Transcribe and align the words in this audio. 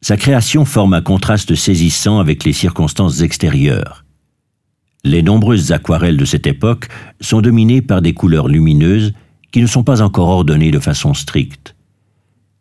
Sa 0.00 0.16
création 0.16 0.64
forme 0.64 0.94
un 0.94 1.02
contraste 1.02 1.54
saisissant 1.54 2.20
avec 2.20 2.44
les 2.44 2.52
circonstances 2.52 3.20
extérieures. 3.20 4.04
Les 5.04 5.22
nombreuses 5.22 5.72
aquarelles 5.72 6.16
de 6.16 6.24
cette 6.24 6.46
époque 6.46 6.88
sont 7.20 7.40
dominées 7.40 7.82
par 7.82 8.02
des 8.02 8.14
couleurs 8.14 8.48
lumineuses 8.48 9.12
qui 9.50 9.60
ne 9.60 9.66
sont 9.66 9.84
pas 9.84 10.02
encore 10.02 10.28
ordonnées 10.28 10.70
de 10.70 10.78
façon 10.78 11.14
stricte. 11.14 11.74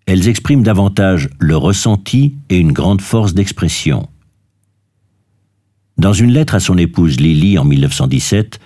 Elles 0.06 0.28
expriment 0.30 0.64
davantage 0.64 1.30
le 1.40 1.58
ressenti 1.58 2.36
et 2.50 2.58
une 2.58 2.72
grande 2.72 3.02
force 3.02 3.34
d'expression. 3.34 4.08
Dans 5.98 6.14
une 6.14 6.32
lettre 6.32 6.56
à 6.56 6.60
son 6.60 6.78
épouse 6.78 7.20
Lily 7.20 7.58
en 7.58 7.66
1917, 7.66 8.60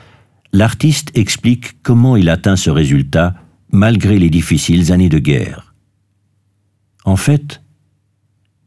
l'artiste 0.54 1.12
explique 1.18 1.82
comment 1.82 2.16
il 2.16 2.30
atteint 2.30 2.58
ce 2.58 2.70
résultat 2.70 3.36
malgré 3.72 4.20
les 4.20 4.30
difficiles 4.30 4.92
années 4.92 5.10
de 5.10 5.20
guerre. 5.20 5.74
En 7.06 7.16
fait, 7.16 7.62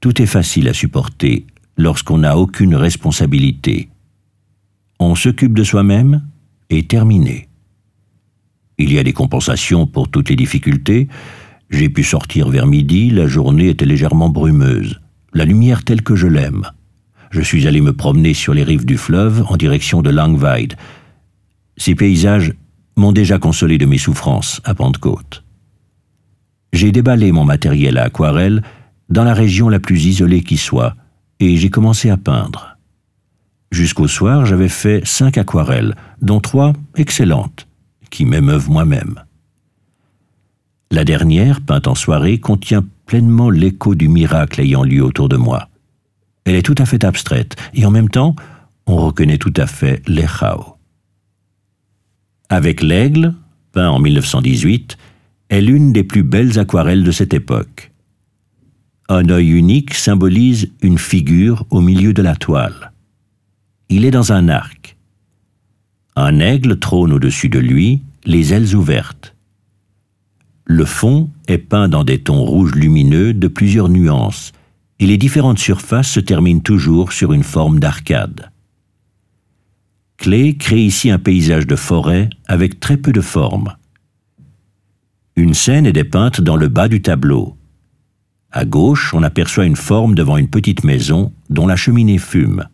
tout 0.04 0.20
est 0.20 0.26
facile 0.26 0.68
à 0.68 0.74
supporter 0.74 1.46
lorsqu'on 1.78 2.18
n'a 2.18 2.36
aucune 2.36 2.74
responsabilité. 2.74 3.88
On 5.00 5.14
s'occupe 5.14 5.54
de 5.54 5.64
soi-même 5.64 6.22
et 6.68 6.82
terminé. 6.82 7.48
Il 8.76 8.92
y 8.92 8.98
a 8.98 9.02
des 9.02 9.14
compensations 9.14 9.86
pour 9.86 10.10
toutes 10.10 10.28
les 10.28 10.36
difficultés. 10.36 11.08
J'ai 11.70 11.88
pu 11.88 12.04
sortir 12.04 12.50
vers 12.50 12.66
midi, 12.66 13.08
la 13.08 13.26
journée 13.26 13.70
était 13.70 13.86
légèrement 13.86 14.28
brumeuse, 14.28 15.00
la 15.32 15.46
lumière 15.46 15.84
telle 15.84 16.02
que 16.02 16.16
je 16.16 16.26
l'aime. 16.26 16.66
Je 17.30 17.40
suis 17.40 17.66
allé 17.66 17.80
me 17.80 17.94
promener 17.94 18.34
sur 18.34 18.52
les 18.52 18.62
rives 18.62 18.84
du 18.84 18.98
fleuve 18.98 19.42
en 19.48 19.56
direction 19.56 20.02
de 20.02 20.10
Langweid. 20.10 20.74
Ces 21.78 21.94
paysages 21.94 22.52
m'ont 22.98 23.12
déjà 23.12 23.38
consolé 23.38 23.78
de 23.78 23.86
mes 23.86 23.96
souffrances 23.96 24.60
à 24.64 24.74
Pentecôte. 24.74 25.44
J'ai 26.74 26.92
déballé 26.92 27.32
mon 27.32 27.46
matériel 27.46 27.96
à 27.96 28.02
aquarelle 28.02 28.62
dans 29.08 29.24
la 29.24 29.34
région 29.34 29.68
la 29.68 29.80
plus 29.80 30.06
isolée 30.06 30.42
qui 30.42 30.56
soit, 30.56 30.94
et 31.40 31.56
j'ai 31.56 31.70
commencé 31.70 32.10
à 32.10 32.16
peindre. 32.16 32.76
Jusqu'au 33.70 34.08
soir, 34.08 34.46
j'avais 34.46 34.68
fait 34.68 35.04
cinq 35.04 35.36
aquarelles, 35.36 35.96
dont 36.22 36.40
trois 36.40 36.72
excellentes, 36.96 37.66
qui 38.10 38.24
m'émeuvent 38.24 38.70
moi-même. 38.70 39.20
La 40.90 41.04
dernière, 41.04 41.60
peinte 41.60 41.88
en 41.88 41.94
soirée, 41.94 42.38
contient 42.38 42.84
pleinement 43.06 43.50
l'écho 43.50 43.94
du 43.94 44.08
miracle 44.08 44.60
ayant 44.60 44.84
lieu 44.84 45.02
autour 45.02 45.28
de 45.28 45.36
moi. 45.36 45.68
Elle 46.44 46.54
est 46.54 46.62
tout 46.62 46.76
à 46.78 46.86
fait 46.86 47.04
abstraite, 47.04 47.56
et 47.74 47.84
en 47.84 47.90
même 47.90 48.10
temps, 48.10 48.36
on 48.86 48.96
reconnaît 48.96 49.38
tout 49.38 49.52
à 49.56 49.66
fait 49.66 50.02
l'Echao. 50.06 50.76
Avec 52.48 52.82
l'aigle, 52.82 53.34
peint 53.72 53.88
en 53.88 53.98
1918, 53.98 54.96
est 55.48 55.60
l'une 55.60 55.92
des 55.92 56.04
plus 56.04 56.22
belles 56.22 56.58
aquarelles 56.58 57.02
de 57.02 57.10
cette 57.10 57.34
époque. 57.34 57.90
Un 59.08 59.28
œil 59.28 59.50
unique 59.50 59.92
symbolise 59.92 60.70
une 60.80 60.98
figure 60.98 61.66
au 61.68 61.82
milieu 61.82 62.14
de 62.14 62.22
la 62.22 62.36
toile. 62.36 62.92
Il 63.90 64.06
est 64.06 64.10
dans 64.10 64.32
un 64.32 64.48
arc. 64.48 64.96
Un 66.16 66.40
aigle 66.40 66.78
trône 66.78 67.12
au-dessus 67.12 67.50
de 67.50 67.58
lui, 67.58 68.02
les 68.24 68.54
ailes 68.54 68.74
ouvertes. 68.74 69.34
Le 70.64 70.86
fond 70.86 71.28
est 71.48 71.58
peint 71.58 71.88
dans 71.88 72.04
des 72.04 72.22
tons 72.22 72.42
rouges 72.42 72.74
lumineux 72.74 73.34
de 73.34 73.48
plusieurs 73.48 73.90
nuances, 73.90 74.52
et 74.98 75.06
les 75.06 75.18
différentes 75.18 75.58
surfaces 75.58 76.08
se 76.08 76.20
terminent 76.20 76.60
toujours 76.60 77.12
sur 77.12 77.34
une 77.34 77.42
forme 77.42 77.80
d'arcade. 77.80 78.50
Clay 80.16 80.56
crée 80.56 80.82
ici 80.82 81.10
un 81.10 81.18
paysage 81.18 81.66
de 81.66 81.76
forêt 81.76 82.30
avec 82.46 82.80
très 82.80 82.96
peu 82.96 83.12
de 83.12 83.20
formes. 83.20 83.74
Une 85.36 85.52
scène 85.52 85.84
est 85.84 85.92
dépeinte 85.92 86.40
dans 86.40 86.56
le 86.56 86.68
bas 86.68 86.88
du 86.88 87.02
tableau. 87.02 87.58
À 88.56 88.64
gauche, 88.64 89.12
on 89.14 89.24
aperçoit 89.24 89.66
une 89.66 89.74
forme 89.74 90.14
devant 90.14 90.36
une 90.36 90.48
petite 90.48 90.84
maison 90.84 91.32
dont 91.50 91.66
la 91.66 91.74
cheminée 91.74 92.18
fume. 92.18 92.68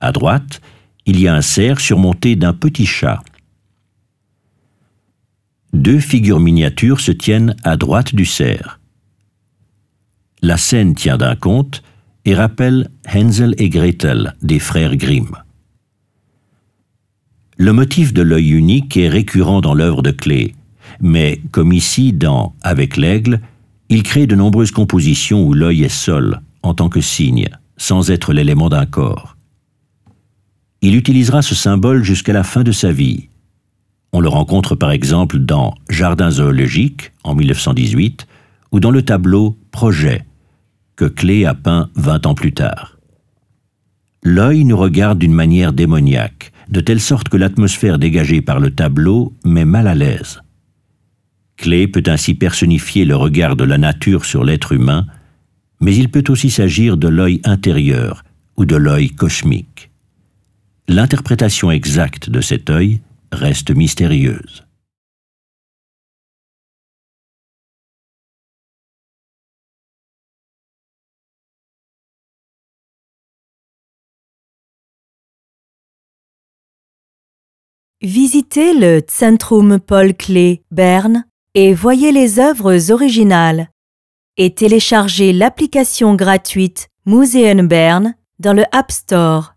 À 0.00 0.12
droite, 0.12 0.62
il 1.04 1.20
y 1.20 1.28
a 1.28 1.34
un 1.34 1.42
cerf 1.42 1.78
surmonté 1.78 2.36
d'un 2.36 2.54
petit 2.54 2.86
chat. 2.86 3.22
Deux 5.74 6.00
figures 6.00 6.40
miniatures 6.40 7.00
se 7.00 7.12
tiennent 7.12 7.54
à 7.64 7.76
droite 7.76 8.14
du 8.14 8.24
cerf. 8.24 8.80
La 10.40 10.56
scène 10.56 10.94
tient 10.94 11.18
d'un 11.18 11.36
conte 11.36 11.82
et 12.24 12.34
rappelle 12.34 12.88
Hänsel 13.14 13.54
et 13.58 13.68
Gretel 13.68 14.36
des 14.40 14.58
frères 14.58 14.96
Grimm. 14.96 15.36
Le 17.58 17.74
motif 17.74 18.14
de 18.14 18.22
l'œil 18.22 18.52
unique 18.52 18.96
est 18.96 19.10
récurrent 19.10 19.60
dans 19.60 19.74
l'œuvre 19.74 20.00
de 20.00 20.12
Clé, 20.12 20.54
mais 21.02 21.42
comme 21.50 21.74
ici 21.74 22.14
dans 22.14 22.54
Avec 22.62 22.96
l'aigle, 22.96 23.42
il 23.88 24.02
crée 24.02 24.26
de 24.26 24.34
nombreuses 24.34 24.70
compositions 24.70 25.44
où 25.44 25.52
l'œil 25.52 25.84
est 25.84 25.88
seul, 25.88 26.40
en 26.62 26.74
tant 26.74 26.88
que 26.88 27.00
signe, 27.00 27.48
sans 27.76 28.10
être 28.10 28.32
l'élément 28.32 28.68
d'un 28.68 28.86
corps. 28.86 29.36
Il 30.82 30.94
utilisera 30.94 31.42
ce 31.42 31.54
symbole 31.54 32.02
jusqu'à 32.02 32.32
la 32.32 32.44
fin 32.44 32.62
de 32.62 32.72
sa 32.72 32.92
vie. 32.92 33.28
On 34.12 34.20
le 34.20 34.28
rencontre 34.28 34.74
par 34.74 34.90
exemple 34.90 35.38
dans 35.38 35.74
Jardin 35.88 36.30
zoologique 36.30 37.12
en 37.24 37.34
1918 37.34 38.26
ou 38.72 38.80
dans 38.80 38.90
le 38.90 39.02
tableau 39.02 39.56
Projet 39.70 40.24
que 40.96 41.04
Clé 41.04 41.44
a 41.44 41.54
peint 41.54 41.90
20 41.94 42.26
ans 42.26 42.34
plus 42.34 42.52
tard. 42.52 42.96
L'œil 44.22 44.64
nous 44.64 44.76
regarde 44.76 45.18
d'une 45.18 45.34
manière 45.34 45.72
démoniaque, 45.72 46.52
de 46.68 46.80
telle 46.80 47.00
sorte 47.00 47.28
que 47.28 47.36
l'atmosphère 47.36 47.98
dégagée 47.98 48.40
par 48.40 48.58
le 48.58 48.74
tableau 48.74 49.34
met 49.44 49.64
mal 49.64 49.86
à 49.86 49.94
l'aise. 49.94 50.40
Clé 51.56 51.88
peut 51.88 52.02
ainsi 52.06 52.34
personnifier 52.34 53.04
le 53.04 53.16
regard 53.16 53.56
de 53.56 53.64
la 53.64 53.78
nature 53.78 54.24
sur 54.24 54.44
l'être 54.44 54.72
humain, 54.72 55.06
mais 55.80 55.94
il 55.94 56.10
peut 56.10 56.24
aussi 56.28 56.50
s'agir 56.50 56.96
de 56.96 57.08
l'œil 57.08 57.40
intérieur 57.44 58.22
ou 58.56 58.64
de 58.64 58.76
l'œil 58.76 59.10
cosmique. 59.10 59.90
L'interprétation 60.88 61.70
exacte 61.70 62.30
de 62.30 62.40
cet 62.40 62.70
œil 62.70 63.00
reste 63.32 63.70
mystérieuse. 63.70 64.66
Visitez 78.02 78.72
le 78.78 79.02
Zentrum 79.10 79.80
Paul 79.80 80.14
Klee 80.14 80.60
Berne 80.70 81.25
et 81.56 81.72
voyez 81.72 82.12
les 82.12 82.38
œuvres 82.38 82.92
originales. 82.92 83.70
Et 84.36 84.54
téléchargez 84.54 85.32
l'application 85.32 86.14
gratuite 86.14 86.88
Museum 87.06 87.66
Bern 87.66 88.14
dans 88.38 88.52
le 88.52 88.64
App 88.72 88.92
Store. 88.92 89.55